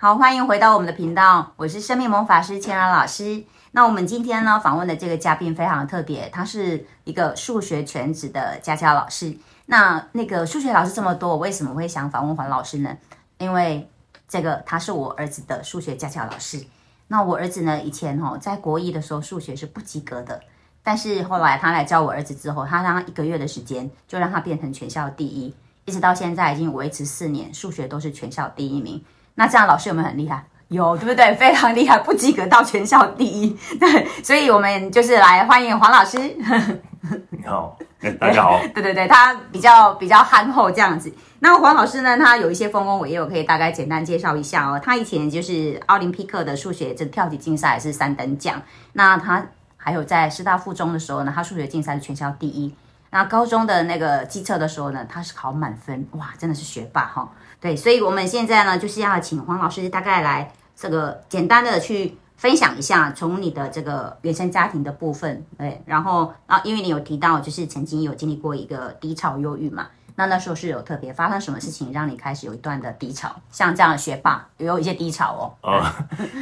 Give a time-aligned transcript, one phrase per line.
[0.00, 3.42] 好，欢迎回到我们的频道，我是生命魔法师千然老师。
[3.72, 9.36] 那我们今天呢访问的这个嘉宾非常特别，他是一个数学全职的家教老师。
[9.66, 12.96] 那那个数学老师这么多，我为什么会想访问黄老师呢？
[13.38, 13.90] 因为
[14.28, 16.64] 这个他是我儿子的数学家教老师。
[17.08, 20.40] 那我儿子呢以前哦在国一的时候数学是不及格的，
[20.84, 25.52] 但是后来他来教我儿子之后，他让他一个月的时间就让他变成全校第一，
[25.86, 29.04] 一直到现在已经维持四年，数学都是全校第一名。
[29.38, 30.44] 那这样老师有没有很厉害？
[30.66, 31.32] 有，对不对？
[31.36, 33.56] 非常厉害，不及格到全校第一。
[33.78, 36.18] 对，所以我们就是来欢迎黄老师。
[37.30, 38.58] 你好，哎，大家好。
[38.74, 41.14] 对对对，他比较比较憨厚这样子。
[41.38, 44.80] 那黄老师呢，他有一些丰功伟业，我可以大概简单介绍一下哦。
[44.82, 48.60] 他以前就是奥林匹克的数学这跳级竞赛是三等奖。
[48.94, 49.46] 那他
[49.76, 52.74] 还有在师大附中的时候呢，他数学竞赛是全校第一。
[53.10, 57.26] 那高中的那个机测的时候呢，他是考满分，哇，真的是学霸哈。
[57.60, 73.34] 对，所以我们现在呢，就是要请黄老师大概来这个简单的去分享一下，从你的这个原生家庭的部分，对，然后啊，因为你有提到就是曾经有经历过一个低潮忧郁嘛，那那时候是有特别发生什么事情让你开始有一段的低潮？
[73.50, 75.42] 像这样的学霸也有一些低潮哦。
[75.62, 75.82] 呃，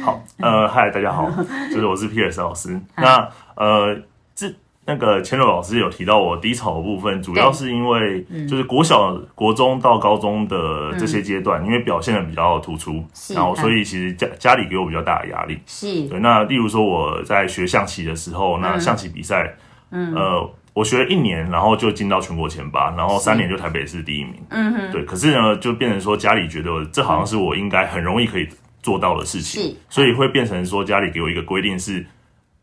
[0.03, 1.29] 好，呃，嗨，大家好，
[1.71, 3.99] 就是我是 P.S 老师，那呃
[4.35, 4.53] 这。
[4.87, 13.03] 那个千柔老师有提到我低潮的部分，主要是因为就是国小、国中到高中的这些阶段，因为表现的比较突出，
[13.35, 15.59] 然后所以其实家家里给我比较大的压力。
[15.65, 16.17] 是，对。
[16.19, 19.53] 那例如说我在学象棋的时候，那象棋比赛，
[19.91, 24.35] 呃，我学了一年，然后就进到全国前八，然后三年就台北市第一名。
[24.51, 24.91] 嗯哼。
[24.93, 28.47] 对，可是呢，就变成说家里觉得这好像是我应该很容易可以
[28.81, 32.05] 做到的事情，所以会变成说家里给我一个规定是。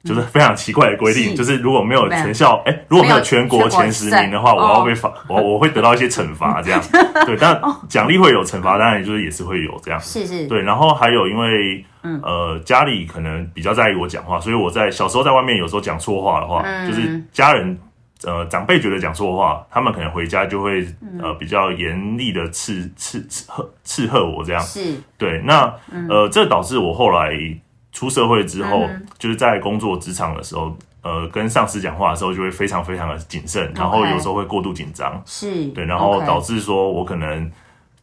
[0.05, 6.83] 就是非常奇怪的规定，就是如果没有全校，哎，如果没有全国前十名的话，我要被罚，我我会得到一些惩罚，这样。
[7.25, 9.99] 对，但奖励会有，惩罚当然就是也是会有这样。
[9.99, 10.47] 是是。
[10.47, 17.79] 对，然后还有因为，呃，家里可能比较在意我讲话，所以我在小时候在外面有时候讲错话的话，就是家人
[18.25, 20.87] 呃长辈觉得讲错话，他们可能回家就会
[21.23, 24.61] 呃比较严厉的斥斥斥喝斥喝我这样。
[24.61, 24.95] 是。
[25.17, 25.73] 对，那
[26.11, 27.31] 呃这导致我后来。
[27.95, 37.51] 出社会之后，就是在工作职场的时候，呃，跟上司讲话的时候就会非常非常的谨慎，然后有时候会过度紧张，是对，然后导致说我可能。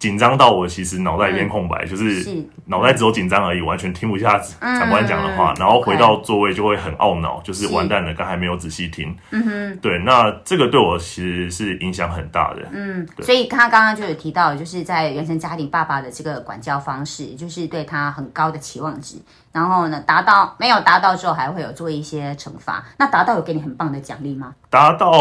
[0.02, 9.16] 紧张到我其实脑袋一片空白，就是脑袋只有紧张而已，完全听不下长官讲的话，然后回到座位就会很懊恼，就是完蛋了，刚才没有仔细听。
[9.29, 12.68] 嗯哼，对，那这个对我其实是影响很大的。
[12.72, 19.18] 嗯，所以他刚刚就有提到，就是在原生家庭爸爸的这个管教方式，就是对他很高的期望值，
[19.51, 22.84] 然后呢，达到没有达到之后，还会有做一些惩罚。
[22.97, 24.53] 那达到有给你很棒的奖励吗？
[24.69, 25.12] 达到，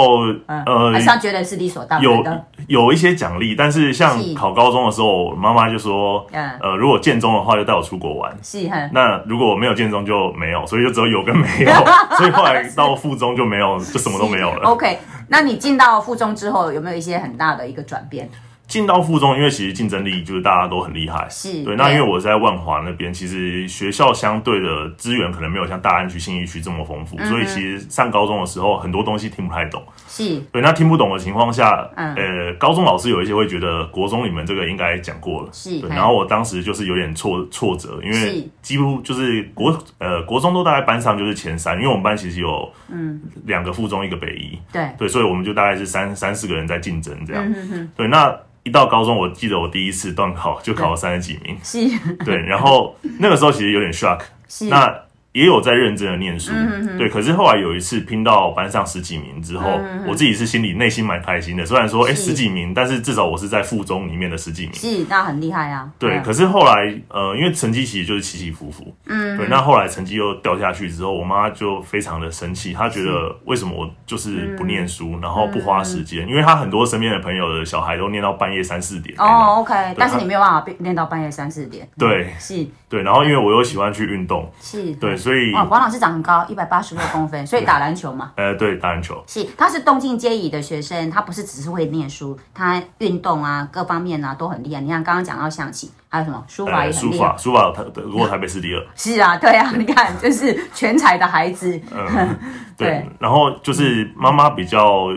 [0.47, 2.45] 呃，还是觉得是理所当然的？
[2.69, 8.33] 有有一些奖励，但是像考高中的时候，妈妈就说，呃，如果建中的话，就带我出国玩。
[8.43, 8.77] 是哈。
[8.93, 11.73] 那如果我没有建中就没有，所以就只有有跟没有。
[12.17, 14.69] 所以后来到附中就没有，就什么都没有了。
[14.69, 18.31] OK，那你进到附中之后，有没有一些很大的一个转变？
[18.71, 21.75] 进到附中，因为其实竞争力就是大家都很厉害，是对。
[21.75, 29.83] 那因为我在万华那边，其实学校相对的资源可能没有像大安区、信义区这么丰富，所以其实上高中的时候很多东西听不太懂。
[30.07, 30.63] 是对。
[30.63, 35.81] 那听不懂的情况下，呃，高中老师有一些会觉得国中你们这个应该讲过了，是。
[35.89, 47.53] 然后我当时就是有点挫挫折，因为几乎就是国呃国中都大概班上就是前三，因为我们班其实有嗯两个附中一个北一，对对，所以我们就大概是三三四个人在竞争这样。
[47.97, 48.33] 对，那。
[48.63, 51.79] 一到高中，我记得我第一次段考就考了三十几名，是，
[52.25, 55.10] 对，然后那个时候其实有点 shock，是，那。
[55.33, 56.53] 也有在认真的念书，
[56.99, 57.09] 对。
[57.09, 61.65] 可是后来有一次拼到班上十几名之后，我自己是心里内心蛮开心的。
[61.65, 65.89] 虽然说，哎，十几名，但是至少我是在附中里面的十几名，是，那很厉害啊。
[65.99, 66.21] 对。
[66.25, 69.47] 可是后来，呃，因为成绩其实就是起起伏伏，嗯，对。
[69.49, 79.15] 那后来成绩又掉下去之后，我妈就非常的生气，她觉得为什么我就是不念书，然后不花时间，因为她很多身边的朋友的小孩都念到半夜三四点。
[79.19, 79.95] 哦，OK。
[79.97, 81.89] 但是你没有办法念到半夜三四点。
[81.97, 82.67] 对，是。
[82.89, 88.33] 对，然后因为我又喜欢去运动，是对，所以哦，黄老师长很高，一百八十六公分，所以打篮球嘛。
[88.37, 89.23] 呃，对，打篮球。
[89.27, 94.81] 是，他是动静皆宜的学生，他不是只是会念书，他运动啊，各方面啊都很厉害。
[94.81, 97.17] 你看刚刚讲到象棋，还有什么书法也很厉害。
[97.17, 98.83] 书法，书法，他得过台北市第二。
[98.97, 101.81] 是啊，对啊， 你看，就是全才的孩子。
[101.93, 102.39] 嗯，
[102.77, 103.07] 对。
[103.19, 105.09] 然后就是妈妈比较，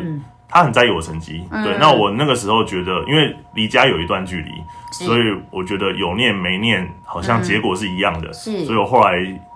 [0.50, 1.44] 她很在意我成绩。
[1.64, 4.52] 对，那我那个时候觉得，因为离家有一段距离。
[4.94, 8.64] 所以我觉得有念没念好像结果是一样的，是。
[8.64, 9.14] 所以我后来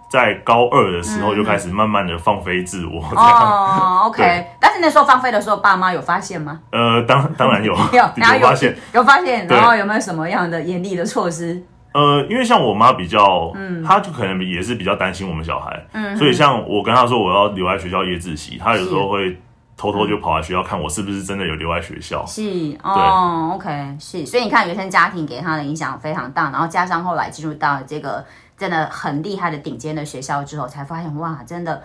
[0.10, 3.02] 在高二的时候就开始慢慢的放飞自我。
[3.16, 4.46] 哦，OK。
[4.60, 6.60] 但是那时候放飞的时候，爸妈有发现吗？
[6.72, 9.48] 呃，当当然有， 有， 有发现，有发现。
[9.48, 11.62] 然后有没有什么样的严厉的措施？
[11.94, 19.36] 呃，因为像我妈比较，嗯，她就可能也是比较担心我们小孩，嗯，所以像我跟她说我要留在学校夜自习，她有时候会
[19.76, 22.24] 偷偷就跑来学校看我是不是真的有留在学校。
[22.26, 22.42] 是
[22.84, 23.70] 哦，OK，
[24.00, 28.24] 是，所以你看原生家庭给他的影响非常大，然后加上后来进入到这个
[28.58, 31.84] 真的很厉害的顶尖的学校之后，才发现哇，真的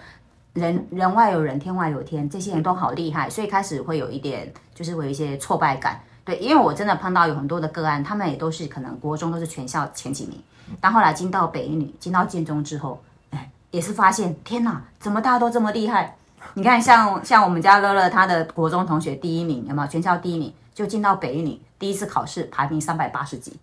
[0.54, 6.00] 人人外有人，天外有天，这些人都好厉害，所以开始会有一点就是会有一些挫败感。
[6.24, 10.40] 对，因为我真的碰到有很多的个案，他们也都是可能国中都是全校前几名，
[10.80, 16.16] 但后来进到北一女、进到建中之后，哎，也是发现天哪，怎么大家都这么厉害？
[16.54, 20.52] 你看，像像我们家乐乐，他的国中同学第一名，有没有全校第一名？
[20.74, 23.58] 就进到北一女，第一次考试排名三百八十几，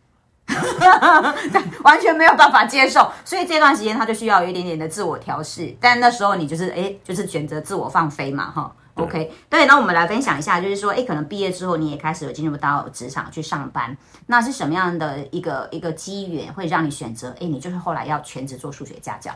[1.83, 5.75] 完全没有办法接受，所以这段时间他就需要有一点点的自我调试。
[5.79, 8.71] 但那时候你就是哎，就是选择自我放飞嘛，哈。
[8.95, 17.29] OK，对，那我们来分享一下，就是说，哎，可能毕业之后你也开始有进入到职场去上班，那是什么样的一个一个机缘会让你选择？
[17.39, 19.31] 哎，你就是后来要全职做数学家教。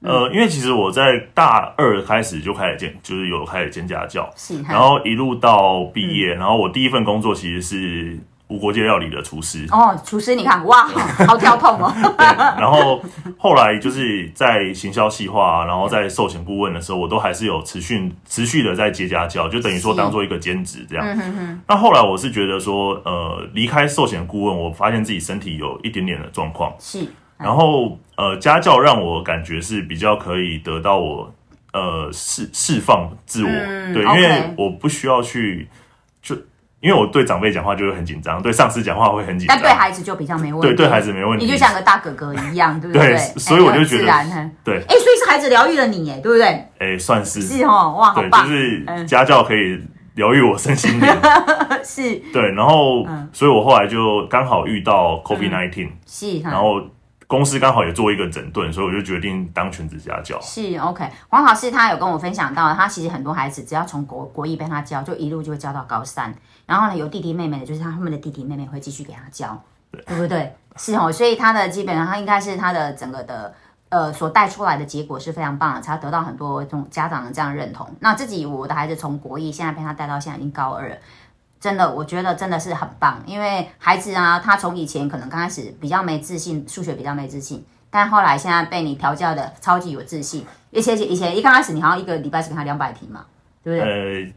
[0.00, 1.02] 呃，因为其实我在
[1.34, 8.18] 大二开始就开始兼，就是有开始兼家教，是，然后一路到毕业，然后我第一份工作其实是。
[8.52, 10.86] 无国界料理的厨师哦，厨师，你看哇，
[11.26, 11.90] 好跳痛哦。
[12.18, 12.26] 对，
[12.60, 13.02] 然后
[13.38, 21.62] 后来就是在行销细化，然后在寿险顾问的时候，我都还是有持续持续的在接家教，就等于说当做一个兼职这样。
[21.66, 27.06] 那后来我是觉得说，呃，离开寿险顾问，我发现自己身体有一点点的状况，是。
[27.38, 31.32] 然后呃，家教让我感觉是比较可以得到我
[31.72, 35.81] 呃释释放自我，对，因为我不需要去就。
[36.82, 40.66] 因为我对长辈讲话就会很紧张，对上司讲话会很紧张，但对孩子就比较没问题。
[40.66, 43.16] 对，对孩子没问题，你就像个大哥哥一样，对不对？
[43.36, 44.04] 所以我就觉得，
[44.64, 46.46] 对，哎，所以是孩子疗愈了你，哎，对不对？
[46.78, 48.46] 哎，算是是哦，哇，好棒！
[48.46, 49.80] 就是家教可以
[50.16, 51.08] 疗愈我身心灵，
[51.84, 52.42] 是，对。
[52.52, 56.82] 然后，所以我后来就刚好遇到 COVID nineteen，是，然后。
[57.32, 60.38] 公司刚好也做一个整顿，所以我就决定当全职家教。
[60.42, 66.34] 是 OK，黄老师他有跟我分享到，他其实很多孩子只要从国国一被他教，就一路就会教到高三。
[66.66, 69.58] 然后呢，有弟弟妹妹的，就是他后面的弟弟妹妹会继续给他教，
[70.06, 70.54] 对不对？
[70.76, 73.54] 是哦，所以他的基本上他应该是他的整个的
[73.88, 77.88] 呃所带出来的结果是非常棒的，才得到很多这种家长的这样认同。
[78.00, 80.98] 那自己我的孩子从国一现在被他带到现在已经高二。
[81.62, 90.44] 真的，我觉得真的是很棒，因为孩子啊，他从以前可能刚开始比较没自信，数学比较没自信，但后来现在被你调教的超级有自信。
[90.74, 93.24] 而且以前一刚开始，你好像一个礼拜只给他两百题嘛，
[93.62, 94.34] 对不对？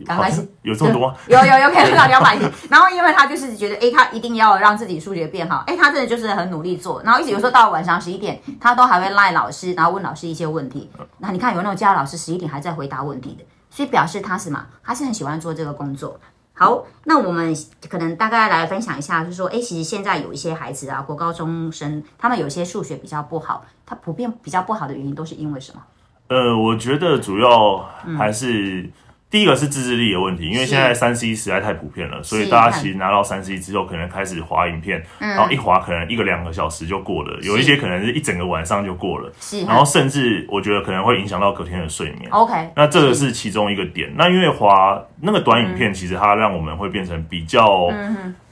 [0.00, 1.16] 呃，刚开始有这么多？
[1.28, 2.44] 有有有，给他两百题。
[2.68, 7.00] 然后因为他就是觉得，哎，他一定要让自己数学变好，哎，他真的就是很努力做。
[7.04, 10.90] 然后一直有时候到晚上十一点，他都还会赖老师，然后问老师一些问题。
[11.18, 14.66] 那你看有那种教老师十一点还在回答问题的，所以表示他什么？
[14.82, 16.18] 他是很喜欢做这个工作。
[16.56, 17.54] 好，那我们
[17.88, 25.82] 可能大概来分享一下，就是说，哎，其实现在有一些孩子啊，国高中生，他们有些数学比较不好，他普遍比较不好的原因都是因为什么？
[26.28, 27.78] 呃，我觉得主要
[28.18, 28.90] 还是。
[29.28, 39.30] 第一个是自制力的问题，因为现在三 C 实在太普遍了，所以大家其实拿到三 C 之后，可能开始滑影片，然后一滑可能一个两个小时就过了，有一些可能是一整个晚上就过了，
[39.66, 42.30] 然后甚至我觉得可能会影响到隔天的睡眠。
[42.30, 44.12] OK，那这个是其中一个点。
[44.16, 47.88] 那因为滑那个短影片，其实它让我们会变成比较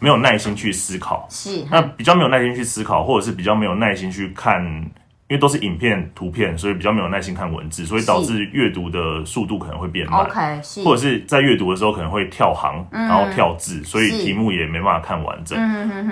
[0.01, 1.65] 没有耐心去思考，是。
[1.71, 4.91] 那比较没有耐心去思考，或者是比较没有耐心去看。
[5.35, 10.21] 因为都是影片、图片，所以比较没有耐心看文字，所以导致阅读的速度可能会变慢。
[10.21, 15.59] OK，或者是在阅读的时候可能会跳行，然后跳字，所以题目也没办法看完整。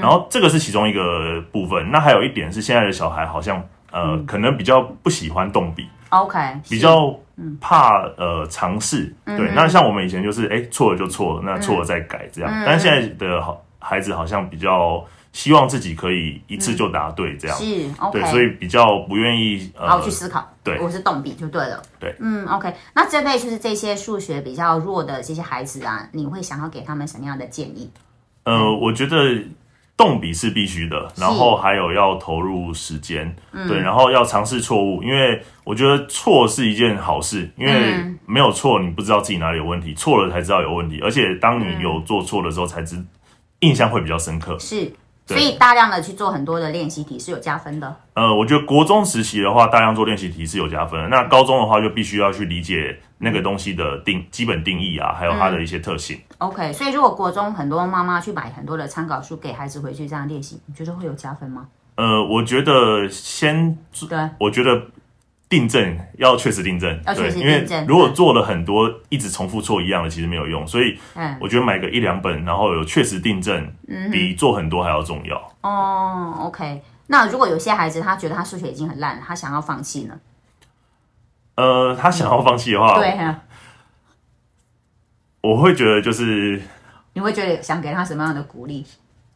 [0.01, 1.89] 然后这个是其中一个部分。
[1.93, 3.63] 那还有一点是，现在的小孩好像
[3.93, 5.87] 呃，可能比较不喜欢动笔。
[6.09, 7.15] OK，比较
[7.61, 9.15] 怕呃尝试。
[9.25, 12.53] 对，那像我们以前就是哎错了就错了，那错了再改这样。
[12.67, 15.05] 但是现在的好孩子好像比较。
[15.33, 17.57] 希望自己可以一次就答对，这样。
[17.57, 27.91] 是 OK，对，所以比较不愿意好去思考，对，我是动笔就对了，对，嗯，OK，那针对就是这些数学比较弱的这些孩子啊，你会想要给他们什么样的建议？
[28.45, 29.17] 呃，我觉得
[29.97, 33.35] 动笔是必须的，然后还有要投入时间，
[33.69, 37.95] 对，然后要尝试错误，因为我觉得错是一件好事，因为
[38.27, 43.03] 没有错你不知道自己哪里有问题，错了才知道有问题，而且当你有做错的时候，才知
[43.61, 44.93] 印象会比较深刻，是。
[45.33, 47.97] 所以大量的去做很多的练习题是有加分的。
[48.15, 51.09] 呃，我觉得国中时期的话，大量做练习题是有加分。
[51.11, 56.19] 那高中的话，就必须要去理解那个东西的定基本定义啊，还有它的一些特性。
[56.39, 61.67] OK，所以如果国中很多妈妈去买很多的参考书给孩子回去这样练习，你觉得会有加分吗？
[61.97, 64.83] 呃，我觉得先对，我觉得。
[65.53, 70.67] 订正要确实订正，要确实因为订正如果做了很多一直重复错一样的，其实没有用。
[70.67, 73.71] 所以嗯我觉得买个一两本，然后有确实订正，
[74.11, 75.37] 比做很多还要重要。
[75.61, 76.81] 哦，OK。
[77.09, 80.19] 那如果有些孩子他觉得他数学已经很烂了，他想要放弃呢？
[81.57, 83.43] 呃，他想要放弃的话，对啊，
[85.43, 86.63] 我会觉得就是
[87.13, 88.87] 你会觉得想给他什么样的鼓励？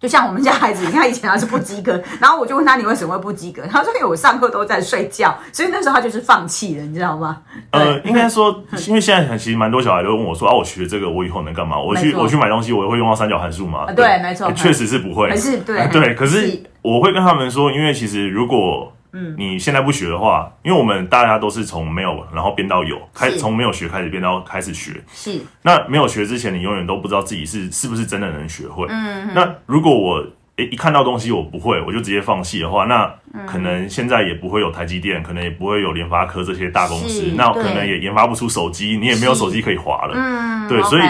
[0.06, 3.60] 就像我们家孩子，你看以前他是不及格，然后我就问他你为什么会不及格？
[3.68, 7.38] 他说因为我上课都在睡觉，所以那时候他就是放弃了，你知道吗？
[7.72, 11.76] 呃，应该说， 因为现在其实蛮多小孩都问我说啊，我学这个我以后能干嘛？
[11.76, 13.92] 我去我去买东西，我会用到三角函数吗？
[13.96, 16.14] 对没错呃确实是不会，还是对呃对。
[16.14, 19.34] 可是是我会跟他们说，因为其实如果嗯。
[19.38, 25.02] 你现在不学的话，因为我们大家都是从没有然后变到有，开从没有学开始变到开始学。
[25.12, 25.40] 是。
[25.62, 28.86] 那没有学之前，你永远都不知道自己是是不是真的能学会。
[28.90, 33.04] 嗯，那如果我诶一看到东西我不会，我就直接放弃的话，那
[33.34, 33.46] 嗯。
[33.46, 40.14] 可能现在也不会有台积电，可能也不会有联发科这些大公司，那可能也研发不出手机，你也没有手机可以划了。
[40.16, 41.02] 嗯，对所以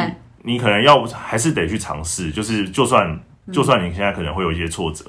[0.42, 3.20] 你可能要还是得去尝试，就是就算嗯
[3.52, 5.04] 就算你现在可能会有一些挫折，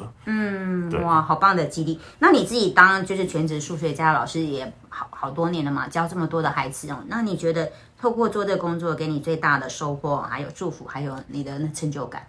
[0.89, 0.99] 对。
[1.01, 1.99] 哇，好棒的激励！
[2.19, 12.27] 那你自己当就是全职数学家老师也好好多年了嘛，教这么多的孩子哦，那你觉得透过做这个工作，给你最大的收获，还有祝福，还有你的那成就感？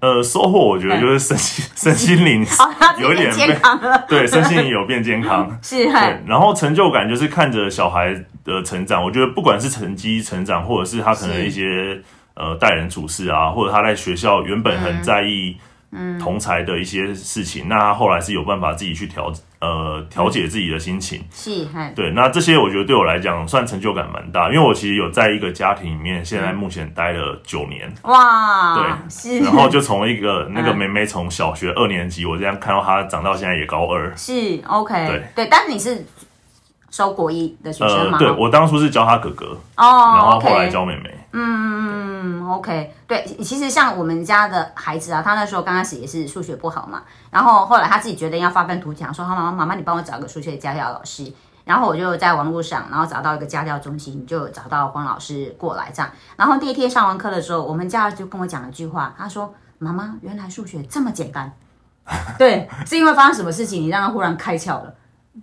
[0.00, 2.46] 呃，收获我觉得就是身心 身心灵
[3.00, 5.58] 有一点变健康了， 对身心灵有变健康。
[5.62, 8.12] 是对，然后成就感就是看着小孩
[8.44, 11.98] 的成长，我觉得不管是成绩成长，或者是他可能一些
[12.34, 14.80] 呃待人处事啊，或者他在学校原本嗯。
[14.80, 15.56] 很在意
[16.20, 21.20] 同才的一些事情，那他后来是有办法自己去调呃调节自己的心情。
[21.32, 30.78] 是，对，那这些我觉得对我来讲算成就感蛮大，因为我其实有在一个家庭里面，现在目前待了九年，哇，对是，然后就从一个那个嗯。
[30.78, 34.16] 妹妹从小学二年级，我这样看到她长到现在也高二。
[34.16, 35.22] 是 OK，对。
[35.34, 36.06] 对，但是你是
[36.90, 41.16] 收国一的学生吗？，呃对我当初是教他哥哥，哦，然后后来教妹妹。
[41.32, 51.32] 嗯，OK，对，其实像我们家的孩子啊，他那时候刚开始也是数学不好嘛，然后后来他自己决定要发愤图强，说：“好，妈妈，妈妈，你帮我找个数学家教老师。”
[51.64, 56.10] 然后我就在网络上，然后找到一个家教中心，就找到黄老师过来这样。
[56.34, 61.52] 然后第一天上完课的时候，我们家就跟我讲了一句话，他说：“妈妈，原来数学这么简单。”
[62.36, 64.92] 对，是因为发生什么事情，你让他忽然开窍了，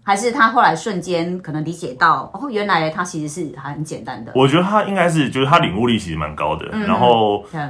[0.04, 4.32] 还是他后来瞬间可能理解到，哦，原来他其实是很简单的。
[4.36, 6.68] 我觉得他应该是，就是他领悟力其实蛮高的。
[6.72, 7.62] 嗯然后对，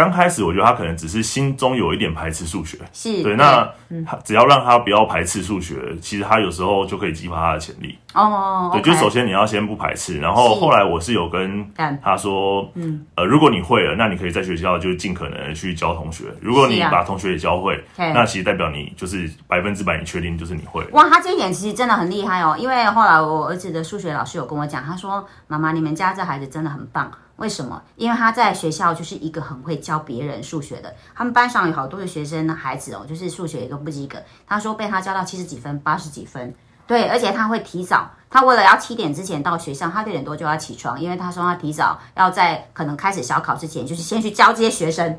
[0.00, 2.78] 刚开始，我觉得他可能只是心中有一点排斥数学。
[2.92, 3.68] 是，对，那
[4.06, 7.98] 她只要让他不要排斥数学，其实他有时候就可以激发他的潜力。
[8.14, 16.24] 哦，对就首先你要先不排斥，然后是后来我是有跟干他说，嗯，呃，如果你会了，那你可以在学校就尽可能去教同学。
[16.40, 20.84] 如果你把同学也教会，对那其实代表你就是百分之百你确定就是你会。
[20.92, 27.82] 哇，他这一点其实真的很厉害哦，因为后来我儿子的数学老师有跟我讲，他说：“妈妈，你们家这孩子真的很棒，为什么？
[27.96, 34.18] 因为他在学校就是一个很会教别人数学的，他们班上有好多的学生的孩子哦，就是数学也都不及格。
[34.46, 36.54] 他说被他教到七十几分、八十几分，
[36.86, 45.18] 对，而且他会提早，他为了要七点之前到学校，他六点多就要起床，因为他说他提早要在可能开始小考之前，就是先去交接学生。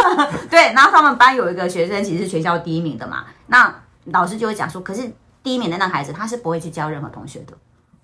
[0.50, 3.74] 对，然后他们班有一个学生其实是全校第一名的嘛，那
[4.04, 5.10] 老师就会讲说，可是
[5.42, 7.54] 第一名的那孩子他是不会去教任何同学的，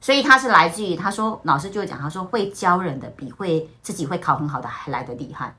[0.00, 5.54] 所以他是来自于他说老师就会讲，他说会教人的比会自己会考很好的还来的厉害，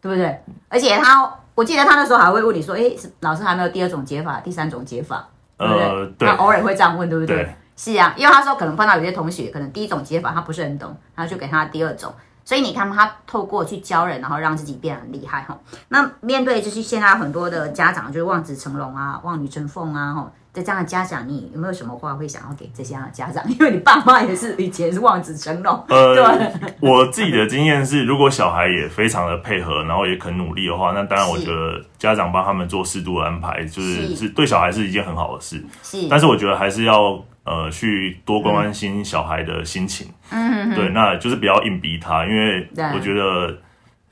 [0.00, 0.42] 对不对？
[0.68, 5.82] 而且他我记得他那时候还会问你说，诶，老师还没有第二种解法、第三种解法，对不对？
[5.84, 7.36] 呃，对他，偶尔会这样问，对不对？
[7.36, 12.12] 对是啊，因为他说可能碰到有些同学，可能第一种解法他不是很懂，然后就给他第二种。
[12.44, 15.58] 所以你看，他透过去教人，然后让自己变得很厉害哈。
[15.88, 23.44] 那面对就是现在很多的家长，就是望子成龙啊、望女成凤啊，哈，在这样的家长，你有没有什么话会想要给这些样的家长？
[23.46, 34.16] 因为你爸妈也是以前是望子成龙，呃对，我自己的经验是，如果小孩也非常的配合，然后也肯努力的话，那当然我是觉得家长帮他们做适度的安排，就是是。
[34.16, 35.62] 是对小孩是一件很好的事。
[35.82, 43.54] 是，但是我觉得还是要呃去多关关心小孩的心情，嗯，对，那就是不要硬逼他，因为我觉得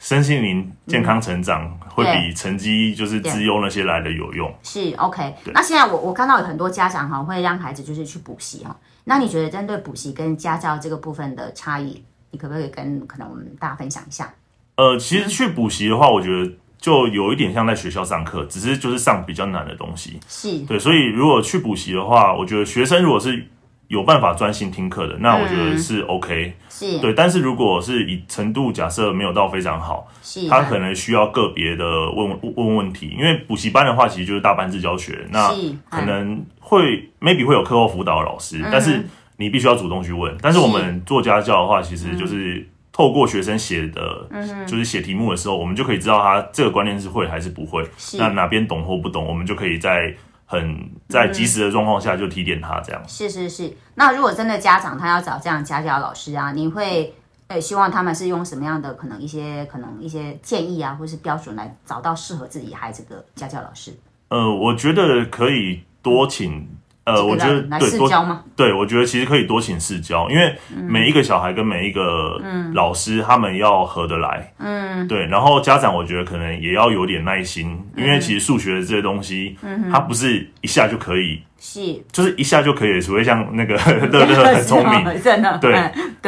[0.05, 4.55] 身心灵健康成长会比成绩就是资优那些来的有用。
[4.63, 5.35] 是 OK。
[5.55, 14.31] 那现在我我看到有很多家长哈会让孩子就是去补习哈，那你觉得针对补习跟家教这个部分的差异，你可不可以跟可能我们大家分享一下？
[14.77, 20.21] 呃，其实去补习的话，我觉得就有一点像在学校上课，只是就是上比较难的东西。
[20.29, 23.47] 是对，所以如果去补习的话，我觉得学生如果是
[23.89, 26.55] 有办法专心听课的，那我觉得是 OK。
[26.69, 35.53] 是，对，但是如果是以程度假设没有到非常好，是，他可能需要个别的问问问题，因为补习班的话其实就是大班制教学，那
[35.91, 40.35] 可能会 maybe 会有课后辅导老师，但是你必须要主动去问。
[40.41, 44.29] 但是我们做家教的话，其实就是透过学生写的，
[44.67, 47.85] 就是写题目的时候，我们就可以知道他这个观念是会还是不会，
[48.19, 50.15] 那哪边懂或不懂，我们就可以在。
[50.47, 53.03] 很在及时的状况下就提点他这样。
[53.07, 57.15] 是是是，那如果真的家长他要找这样家教老师啊，你会
[57.49, 63.93] 呃希望他们是用什么样的可能一些可能一些建议啊，或是标准来找到适合自己孩子的家教老师？
[64.29, 66.69] 呃，我觉得可以多请。
[67.05, 68.09] 呃，我觉得对多
[68.57, 70.57] 对，我觉得其实可以多请试教，因为
[70.89, 72.41] 每一个小孩跟每一个
[72.73, 75.27] 老师，他们要合得来，嗯，对。
[75.27, 81.43] 然后家长，我觉得可能也要有点耐心，因为其实数学的这些东西，嗯，它不是一下就可以。
[81.59, 81.81] 是，
[82.13, 83.75] 就是一下就可以，除非像那个
[84.13, 85.73] 乐 乐很聪明，真的对。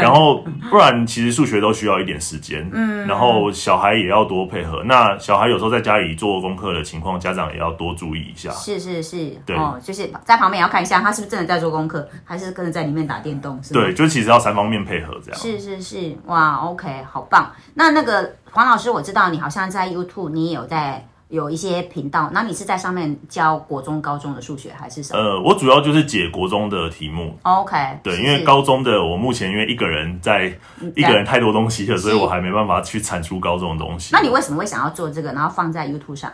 [0.02, 2.68] 然后不然，其实数学都需要一点时间。
[2.72, 3.06] 嗯。
[3.06, 4.82] 然后小孩也要多配合。
[4.84, 8.50] 那小孩有时候在家里做功课的情况，家长也要多注意一下。
[8.50, 13.62] 是是是，对，就是在旁边也要看一下，他是不是真的在做功课，还是跟着在里面打电动？
[13.62, 15.40] 是对，就其实要三方面配合这样。
[15.40, 17.52] 是是是，哇，OK，好棒。
[17.74, 21.06] 那那个黄老师，我知道你好像在 YouTube，你也有在。
[21.28, 25.20] 有一些频道，那你是在上面教国中、高中的数学还是什么？
[25.20, 27.36] 呃，我主要就是解国中的题目。
[27.42, 30.56] OK，对，因为高中的我目前因为一个人在，
[30.94, 34.10] 一个人太多东西了，所以我还没办法去产出高中的东西。
[34.12, 36.32] 那你为什么会想要做这个，然后放在 YouTube 上？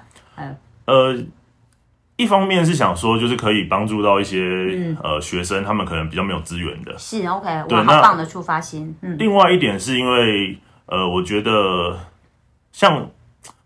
[0.84, 1.16] 呃，
[2.16, 4.38] 一方面是想说，就是可以帮助到一些
[5.02, 6.98] 呃学生，他们可能比较没有资源的。
[6.98, 8.94] 是 OK，对，好棒的出发心。
[9.00, 11.98] 嗯，另外一点是因为呃，我觉得
[12.72, 13.08] 像。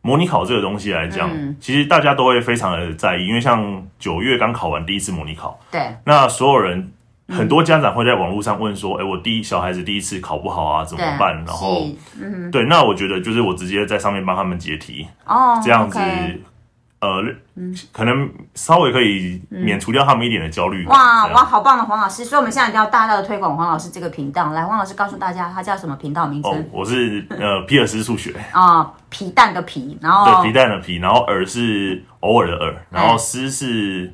[0.07, 6.93] 模拟考这个东西来讲，其实大家都会非常的在意，因为像九月刚考完第一次模拟考，对，那所有人
[7.29, 11.83] 很多家长会在网络上问说：“哎，我第一小孩子第一次考不好啊，怎么办？”然后，
[12.53, 15.99] 对，那我觉得就是我直接在上面帮他们解题，哦，这样子。
[16.99, 17.23] 呃，
[17.93, 20.87] 可能稍微可以免除掉他们一点的焦虑。
[20.87, 22.25] 哇哇，好棒的黄老师！
[22.25, 24.53] 所以我们现在一定要大大的推广黄老师这个频道。
[24.53, 26.69] 来，黄老师告诉大家，他叫什么频道名称？
[26.73, 34.11] 我是呃 皮尔斯数学啊，皮蛋的皮，然后对皮蛋的皮，然后耳是偶尔的耳，然后斯是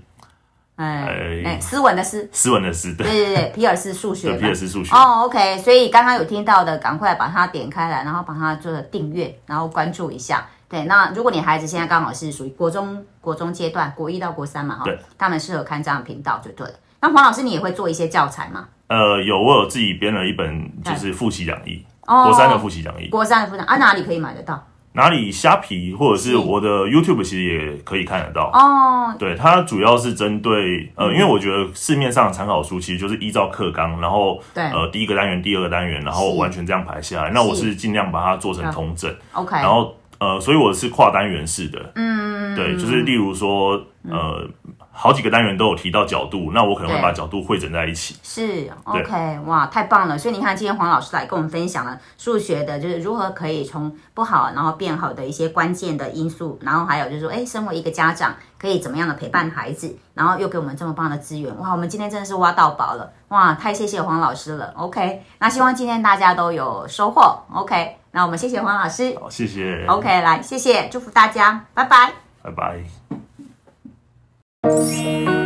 [0.75, 4.93] 哎哎斯文的斯，斯文的斯，对对对，皮尔斯数学，皮尔斯数学。
[4.93, 10.45] 哦，OK，所以刚刚有听到的，赶快把它点开来，然后把它做订阅，然后关注一下。
[10.73, 14.87] 对，那如果你孩子现在刚好是属于国中国中阶段，国一到国三嘛，哈，
[15.19, 16.73] 他们适合看这样的频道就对了。
[17.03, 18.69] 那黄老师，你也会做一些教材吗？
[18.87, 24.67] 呃，有，我有自己编了一本，就是复习讲义，国三的复习讲义，国三的复习啊，哪里可以买得到？
[24.95, 29.15] 哪里虾皮或者是我的 YouTube 其实也可以看得到哦。
[29.19, 37.31] 对，它主要是针对呃，因为我觉得市面上的参考书其实就是依照课纲，然后对呃第一个单元、第二个单元，然后完全这样排下来。
[37.31, 39.95] 那我是尽量把它做成通整，OK，然后。
[40.23, 43.73] 呃，所以我是跨单元式的，嗯，对，就是例如说，
[44.09, 44.49] 呃，
[44.95, 48.15] 好几个单元都有提到角度，那我可能会把角度汇整在一起。
[48.23, 50.19] 是，OK，哇，太棒了！
[50.19, 67.97] 所以你看，今天黄老师来跟我们分享了数学的，就是如何可以从不好然后变好的一些关键的因素，然后还有就是说，哎，身为一个家长可以怎么样的陪伴孩子，然后又给我们这么棒的资源，哇，我们今天真的是挖到宝了，哇，太谢谢黄老师了，OK，那希望今天大家都有收获，OK。
[68.15, 69.87] 那我们谢谢黄老师，好，谢谢。
[69.87, 73.22] OK，来，谢谢，祝福大家，拜拜，拜拜。
[74.65, 75.42] thank you